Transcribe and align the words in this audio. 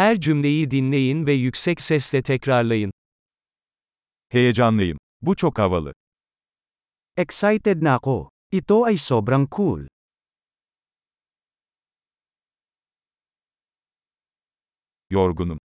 Her 0.00 0.20
cümleyi 0.20 0.70
dinleyin 0.70 1.26
ve 1.26 1.32
yüksek 1.32 1.80
sesle 1.80 2.22
tekrarlayın. 2.22 2.92
Heyecanlıyım. 4.28 4.98
Bu 5.22 5.36
çok 5.36 5.58
havalı. 5.58 5.94
Excited 7.16 7.82
na 7.82 7.94
ako. 7.94 8.30
Ito 8.52 8.84
ay 8.84 8.96
sobrang 8.96 9.52
cool. 9.56 9.86
Yorgunum. 15.10 15.58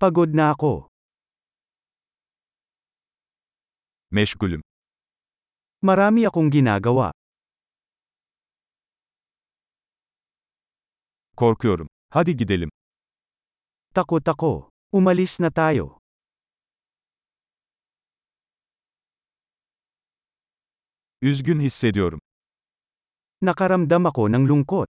Pagod 0.00 0.34
na 0.34 0.50
ako. 0.50 0.88
Meşgulüm. 4.10 4.62
Marami 5.82 6.28
akong 6.28 6.52
ginagawa. 6.52 7.12
Korkuyorum. 11.36 11.88
Hadi 12.10 12.36
gidelim. 12.36 12.70
Takot 13.98 14.22
ako. 14.28 14.70
Umalis 14.94 15.42
na 15.42 15.50
tayo. 15.50 15.98
Üzgün 21.22 21.60
hissediyorum. 21.60 22.20
Nakaramdam 23.42 24.06
ako 24.06 24.30
ng 24.30 24.46
lungkot. 24.46 24.86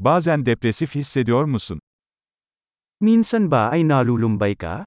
Bazen 0.00 0.46
depresif 0.46 0.94
hissediyor 0.94 1.44
musun? 1.44 1.80
Minsan 3.00 3.50
ba 3.52 3.68
ay 3.68 3.84
nalulumbay 3.84 4.56
ka? 4.56 4.84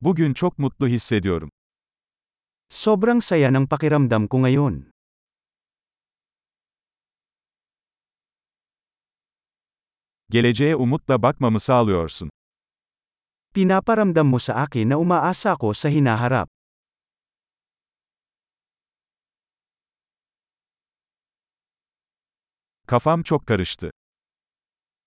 Bugün 0.00 0.34
çok 0.34 0.58
mutlu 0.58 0.88
hissediyorum. 0.88 1.55
Sobrang 2.70 3.22
saya 3.22 3.46
ng 3.54 3.70
pakiramdam 3.70 4.26
ko 4.26 4.42
ngayon. 4.42 4.90
Geleceğe 10.30 10.76
umutla 10.76 11.22
bakmamı 11.22 11.60
sağlıyorsun. 11.60 12.30
Pinaparamdam 13.54 14.26
mo 14.26 14.38
sa 14.38 14.54
akin 14.66 14.90
na 14.90 14.98
umaasa 14.98 15.50
ako 15.54 15.74
sa 15.74 15.88
hinaharap. 15.88 16.48
Kafam 22.86 23.22
çok 23.22 23.46
karıştı. 23.46 23.90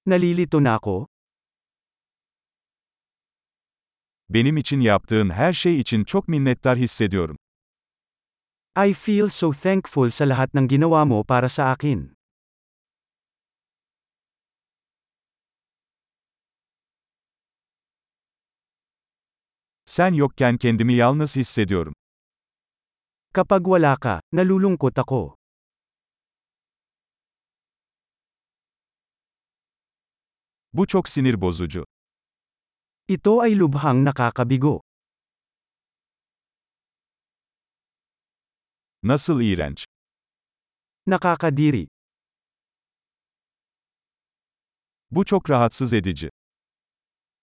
Nalilito 0.05 0.63
na 0.63 0.73
ako? 0.75 1.07
Benim 4.29 4.57
için 4.57 4.79
yaptığın 4.79 5.29
her 5.29 5.53
şey 5.53 5.79
için 5.79 6.03
çok 6.03 6.27
minnettar 6.27 6.77
hissediyorum. 6.77 7.37
I 8.75 8.93
feel 8.93 9.29
so 9.33 9.49
thankful 9.49 10.13
sa 10.13 10.29
lahat 10.29 10.53
ng 10.53 10.69
ginawa 10.69 11.01
mo 11.01 11.25
para 11.25 11.49
sa 11.49 11.73
akin. 11.73 12.13
Sen 19.89 20.13
yokken 20.13 20.57
kendimi 20.57 20.93
yalnız 20.93 21.35
hissediyorum. 21.35 21.93
Kapag 23.33 23.65
wala 23.67 23.95
ka, 23.97 24.21
nalulungkot 24.31 24.99
ako. 24.99 25.35
Bu 30.73 30.87
çok 30.87 31.09
sinir 31.09 31.41
bozucu. 31.41 31.85
Ito 33.07 33.41
ay 33.41 33.59
lubhang 33.59 34.05
nakakabigo. 34.05 34.81
Nasıl 39.03 39.41
iğrenç. 39.41 39.85
Nakakadiri. 41.07 41.87
Bu 45.11 45.25
çok 45.25 45.49
rahatsız 45.49 45.93
edici. 45.93 46.29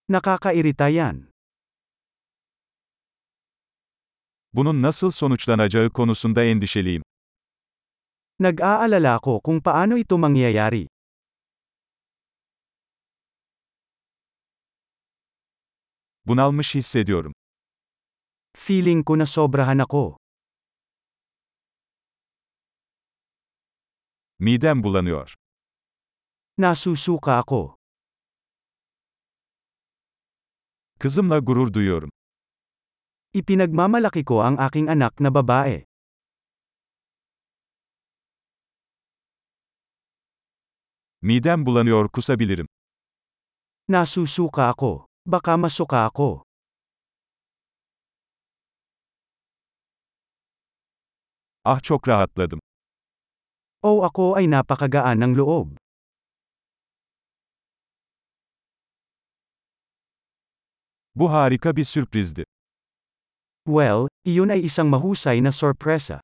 Nakakairita 0.08 0.88
yan. 0.88 1.31
Bunun 4.53 4.82
nasıl 4.82 5.10
sonuçlanacağı 5.10 5.91
konusunda 5.91 6.44
endişeliyim. 6.44 7.03
Nag-aalala 8.38 9.14
ako 9.14 9.41
kung 9.41 9.64
paano 9.64 9.97
ito 9.97 10.19
mangyayari. 10.19 10.88
Bunalmış 16.26 16.75
hissediyorum. 16.75 17.32
Feeling 18.56 19.04
ko 19.04 19.19
na 19.19 19.26
sobrahan 19.26 19.78
ako. 19.78 20.19
Midem 24.38 24.82
bulanıyor. 24.82 25.34
Nasusuka 26.58 27.38
ako. 27.38 27.76
Kızımla 30.98 31.38
gurur 31.38 31.72
duyuyorum. 31.72 32.10
Ipinagmamalaki 33.32 34.25
ko 34.25 34.41
ang 34.42 34.60
aking 34.60 34.88
anak 34.88 35.20
na 35.20 35.30
babae. 35.34 35.84
Midem 41.22 41.66
bulanıyor 41.66 42.08
kusabilirim. 42.08 42.66
Nasusuka 43.88 44.69
ako. 44.69 45.06
Baka 45.26 45.56
masuka 45.56 46.04
ako. 46.04 46.42
Ah 51.64 51.80
çok 51.82 52.08
rahatladım. 52.08 52.60
O 53.86 54.02
ako 54.02 54.34
ay 54.34 54.50
napakagaan 54.50 55.22
ng 55.22 55.32
loob. 55.38 55.78
Bu 61.14 61.26
harika 61.30 61.70
bir 61.76 61.86
sürprizdi. 61.86 62.42
Well, 63.66 64.10
iyon 64.26 64.50
ay 64.50 64.66
isang 64.66 64.91
mahusay 64.91 65.38
na 65.38 65.54
sorpresa. 65.54 66.19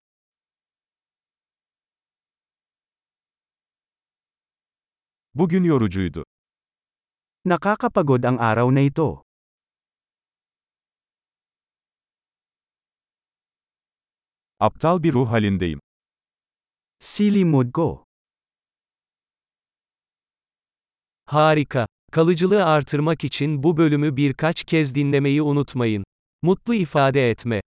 Bugün 5.34 5.64
yorucuydu. 5.64 6.22
Nakakapagod 7.46 8.22
ang 8.26 8.38
araw 8.38 8.70
na 8.74 8.82
ito. 8.86 9.22
Aptal 14.62 15.02
bir 15.02 15.14
ruh 15.14 15.26
halindeyim. 15.26 15.81
Silly 17.02 17.44
mood 17.44 17.72
ko. 17.72 18.04
Harika. 21.26 21.86
Kalıcılığı 22.12 22.64
artırmak 22.64 23.24
için 23.24 23.62
bu 23.62 23.76
bölümü 23.76 24.16
birkaç 24.16 24.64
kez 24.64 24.94
dinlemeyi 24.94 25.42
unutmayın. 25.42 26.04
Mutlu 26.42 26.74
ifade 26.74 27.30
etme. 27.30 27.62